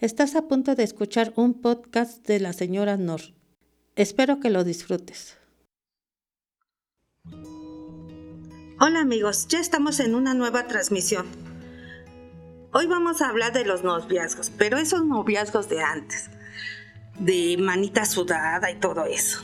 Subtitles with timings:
[0.00, 3.20] Estás a punto de escuchar un podcast de la señora Nor.
[3.96, 5.36] Espero que lo disfrutes.
[8.80, 11.26] Hola amigos, ya estamos en una nueva transmisión.
[12.72, 16.30] Hoy vamos a hablar de los noviazgos, pero esos noviazgos de antes,
[17.18, 19.42] de manita sudada y todo eso.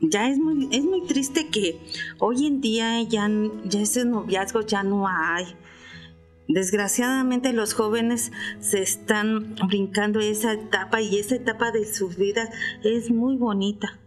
[0.00, 1.80] Ya es muy, es muy triste que
[2.18, 3.30] hoy en día ya,
[3.66, 5.44] ya ese noviazgo ya no hay.
[6.48, 12.50] Desgraciadamente los jóvenes se están brincando esa etapa y esa etapa de sus vidas
[12.84, 13.98] es muy bonita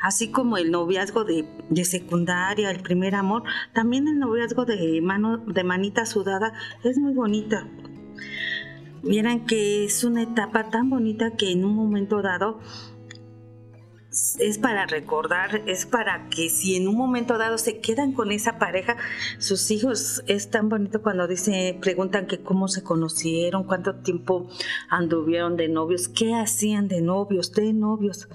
[0.00, 1.44] así como el noviazgo de,
[1.84, 6.52] secundaria, el primer amor, también el noviazgo de, mano, de manita sudada
[6.84, 7.66] es muy bonita.
[9.02, 12.60] Vieran que es una etapa tan bonita que en un momento dado
[14.38, 18.58] es para recordar, es para que si en un momento dado se quedan con esa
[18.58, 18.96] pareja,
[19.38, 24.48] sus hijos es tan bonito cuando dice, preguntan que cómo se conocieron, cuánto tiempo
[24.88, 28.28] anduvieron de novios, qué hacían de novios, de novios.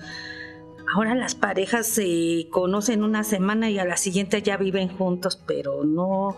[0.93, 5.83] Ahora las parejas se conocen una semana y a la siguiente ya viven juntos, pero
[5.83, 6.35] no,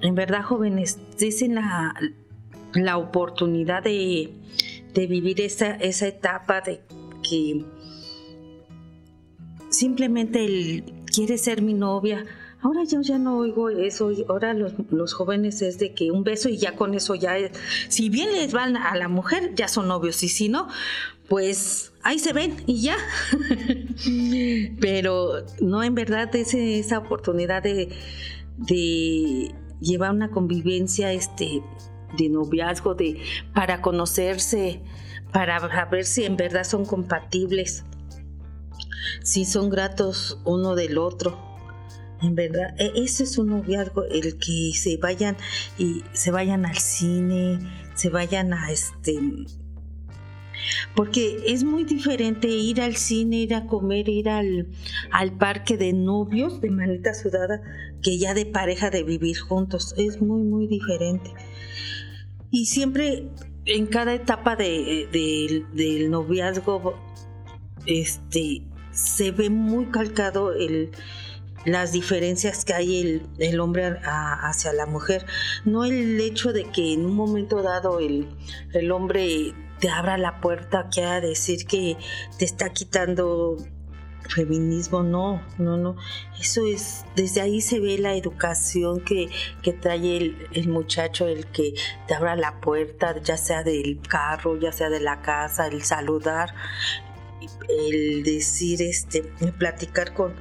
[0.00, 1.94] en verdad jóvenes, dicen la,
[2.74, 4.32] la oportunidad de,
[4.94, 6.82] vivir esa, esa etapa de
[7.22, 7.64] que
[9.72, 12.24] simplemente él quiere ser mi novia.
[12.60, 16.48] Ahora yo ya no oigo eso, ahora los, los, jóvenes es de que un beso
[16.48, 17.50] y ya con eso ya, es,
[17.88, 20.68] si bien les van a la mujer, ya son novios y si no,
[21.28, 22.96] pues ahí se ven y ya.
[24.80, 27.88] Pero no, en verdad, ese, esa oportunidad de,
[29.80, 31.62] llevar una convivencia este,
[32.16, 33.20] de noviazgo, de,
[33.54, 34.82] para conocerse,
[35.32, 37.84] para ver si en verdad son compatibles,
[39.22, 41.50] si son gratos uno del otro.
[42.20, 45.36] En verdad, e, ese es un noviazgo, el que se vayan
[45.78, 47.58] y se vayan al cine,
[47.94, 49.18] se vayan a este
[50.94, 54.68] porque es muy diferente ir al cine, ir a comer, ir al,
[55.38, 57.62] parque de novios, de manita sudada,
[58.02, 59.94] que ya de pareja de vivir juntos.
[59.96, 61.30] Es muy, muy diferente.
[62.50, 63.28] Y siempre
[63.64, 65.08] en cada etapa de,
[65.72, 66.94] del noviazgo
[67.86, 70.92] este, se ve muy calcado el,
[71.64, 75.26] las diferencias que hay el, el hombre hacia la mujer.
[75.64, 78.28] No el hecho de que en un momento dado el,
[78.72, 81.96] el hombre te abra la puerta, quiera decir que
[82.38, 83.56] te está quitando
[84.28, 85.96] feminismo, no, no, no.
[86.40, 89.28] Eso es, desde ahí se ve la educación que,
[89.62, 91.74] que trae el, el, muchacho, el que
[92.06, 96.54] te abra la puerta, ya sea del carro, ya sea de la casa, el saludar,
[97.68, 99.22] el decir, este,
[99.58, 100.34] platicar con,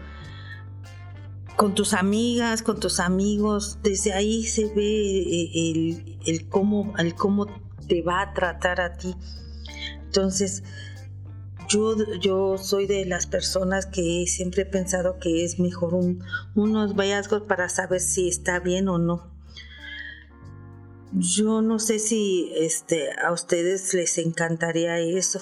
[1.56, 7.16] con tus amigas, con tus amigos, desde ahí se ve eh, el, el cómo, el
[7.16, 7.48] cómo
[7.88, 9.16] te va a tratar a ti.
[10.06, 10.64] Entonces,
[11.72, 15.94] yo, yo soy de las personas que siempre he pensado que es mejor
[16.56, 19.32] unos hallazgos para saber si está bien o no.
[21.14, 25.42] Yo no sé si este, a ustedes les encantaría eso.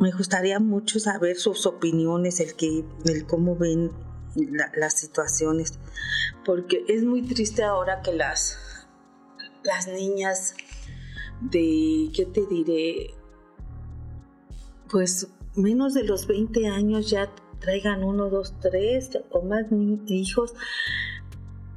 [0.00, 3.92] Me gustaría mucho saber sus opiniones, el que, el cómo ven
[4.74, 5.78] las situaciones,
[6.44, 8.56] porque es muy triste ahora que las
[9.62, 10.54] las niñas
[11.40, 13.14] de, ¿qué te diré?
[14.90, 19.66] Pues menos de los 20 años ya traigan uno, dos, tres o más
[20.06, 20.54] hijos.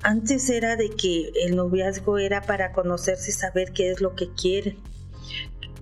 [0.02, 4.34] Antes era de que el noviazgo era para conocerse y saber qué es lo que
[4.34, 4.78] quieren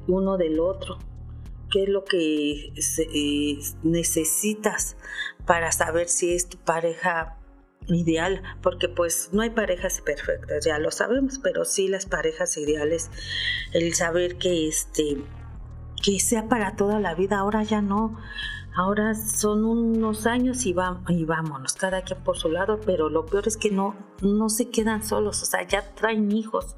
[0.07, 0.97] uno del otro,
[1.71, 4.97] qué es lo que eh, necesitas
[5.45, 7.37] para saber si es tu pareja
[7.87, 13.09] ideal, porque pues no hay parejas perfectas, ya lo sabemos, pero sí las parejas ideales,
[13.73, 15.17] el saber que este
[16.01, 18.17] que sea para toda la vida, ahora ya no.
[18.73, 23.25] Ahora son unos años y, va, y vámonos, cada quien por su lado, pero lo
[23.25, 26.77] peor es que no, no se quedan solos, o sea, ya traen hijos.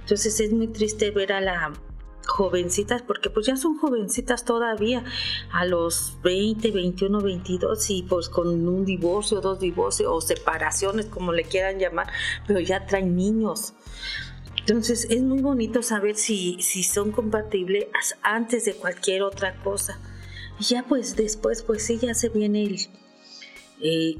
[0.00, 1.72] Entonces es muy triste ver a la,
[2.32, 5.04] jovencitas, porque pues ya son jovencitas todavía,
[5.52, 11.32] a los 20, 21, 22 y pues con un divorcio, dos divorcios o separaciones, como
[11.32, 12.08] le quieran llamar,
[12.46, 13.74] pero ya traen niños.
[14.56, 17.86] Entonces es muy bonito saber si, si son compatibles
[18.22, 19.98] antes de cualquier otra cosa.
[20.58, 22.78] Y ya pues después pues sí, ya se viene el...
[23.80, 24.16] Eh,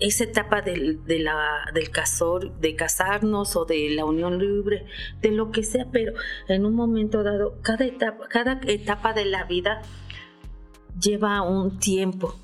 [0.00, 4.86] esa etapa del, de la, del casor, de casarnos o de la unión libre,
[5.20, 6.12] de lo que sea, pero
[6.48, 9.82] en un momento dado, cada etapa, cada etapa de la vida
[11.00, 12.34] lleva un tiempo.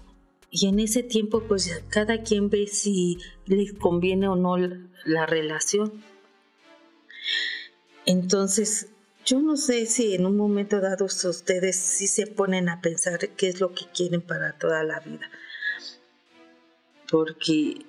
[0.51, 5.93] Y en ese tiempo, pues cada quien ve si le conviene o no la relación.
[8.07, 8.89] Entonces,
[9.25, 13.49] yo no sé si en un momento dado ustedes sí se ponen a pensar qué
[13.49, 15.31] es lo que quieren para toda la vida.
[17.15, 17.87] Porque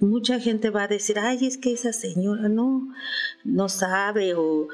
[0.00, 2.92] mucha gente va a decir, ay, es que esa señora no,
[3.44, 4.66] no sabe o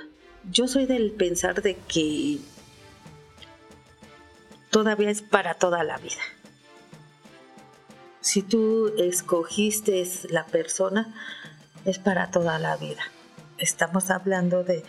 [0.50, 2.38] yo soy del pensar de que
[4.70, 6.22] todavía es para toda la vida.
[8.22, 11.14] Si tú escogiste la persona,
[11.84, 13.02] es para toda la vida.
[13.58, 14.84] Estamos hablando de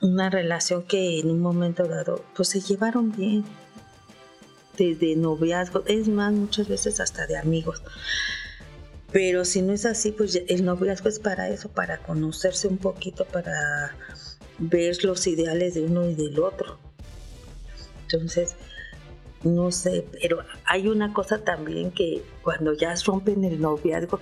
[0.00, 3.44] una relación que en un momento dado pues se llevaron bien
[4.76, 7.82] desde noviazgo, es más muchas veces hasta de amigos.
[9.12, 13.26] Pero si no es así, pues el noviazgo es para eso, para conocerse un poquito,
[13.26, 13.94] para
[14.58, 16.78] ver los ideales de uno y del otro.
[18.04, 18.56] Entonces,
[19.44, 24.20] no sé, pero hay una cosa también que cuando ya rompen el noviazgo,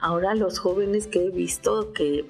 [0.00, 2.24] ahora los jóvenes que he visto, que,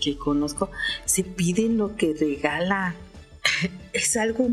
[0.00, 0.70] que conozco,
[1.04, 2.94] se piden lo que regalan.
[3.92, 4.48] es algo,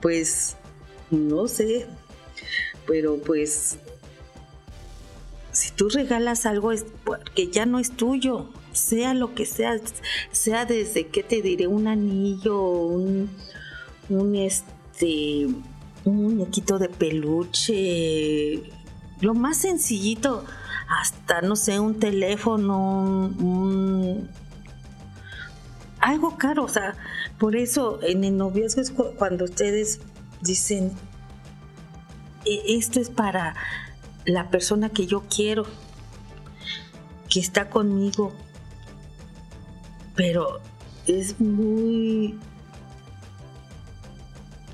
[0.00, 0.56] pues,
[1.10, 1.86] no sé,
[2.86, 3.78] pero pues
[5.52, 9.80] si tú regalas algo es porque ya no es tuyo, sea lo que sea,
[10.30, 13.30] sea desde que te diré un anillo, un,
[14.08, 15.46] un este,
[16.04, 18.62] un muñequito de peluche,
[19.20, 20.44] lo más sencillito,
[20.88, 24.28] hasta no sé, un teléfono, un,
[26.00, 26.94] algo caro, o sea,
[27.38, 30.00] por eso en el noviazgo es cuando ustedes
[30.40, 30.92] dicen
[32.44, 33.54] e-, esto es para
[34.24, 35.66] la persona que yo quiero,
[37.28, 38.32] que está conmigo.
[40.14, 40.60] Pero
[41.06, 42.38] es muy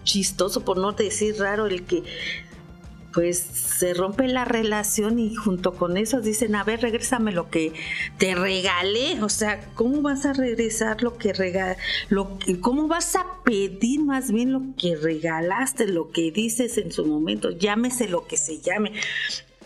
[0.04, 2.04] chistoso, por no decir raro, el que
[3.12, 7.72] pues se rompe la relación y junto con eso dicen, a ver, regrésame lo que
[8.18, 9.22] te regalé.
[9.22, 11.76] O sea, ¿cómo vas a regresar lo que regalé?
[12.60, 17.50] ¿Cómo vas a pedir más bien lo que regalaste, lo que dices en su momento?
[17.50, 18.92] Llámese lo que se llame.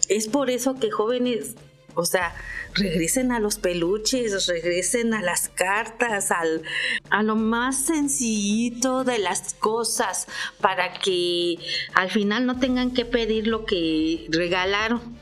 [0.08, 1.54] Es por eso que jóvenes
[1.96, 2.34] o sea,
[2.74, 6.62] regresen a los peluches, regresen a las cartas, al,
[7.08, 10.28] a lo más sencillito de las cosas,
[10.60, 11.56] para que
[11.94, 15.16] al final no tengan que pedir lo que regalaron.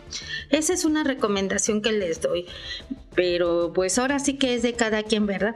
[0.50, 2.46] Esa es una recomendación que les doy.
[3.14, 5.54] Pero pues ahora sí que es de cada quien, ¿verdad?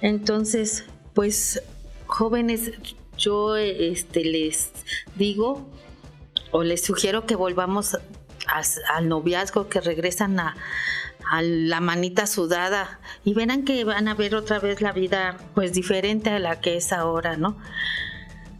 [0.00, 1.60] Entonces, pues
[2.06, 2.70] jóvenes,
[3.18, 4.70] yo este, les
[5.16, 5.68] digo
[6.52, 7.98] o les sugiero que volvamos
[8.50, 10.56] al noviazgo, que regresan a,
[11.42, 16.30] la manita sudada y verán que van a ver otra vez la vida pues diferente
[16.30, 17.56] a la que es ahora, ¿no?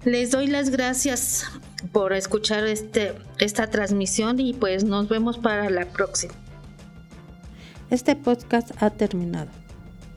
[0.04, 1.50] Les doy las gracias
[1.90, 6.34] por escuchar este, esta transmisión y pues nos vemos para la próxima.
[7.90, 9.50] Este podcast ha terminado.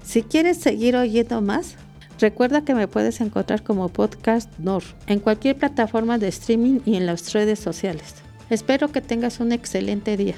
[0.04, 1.76] Si quieres seguir oyendo más,
[2.20, 7.06] recuerda que me puedes encontrar como Podcast Nor en cualquier plataforma de streaming y en
[7.06, 8.23] las redes sociales.
[8.50, 10.36] Espero que tengas un excelente día.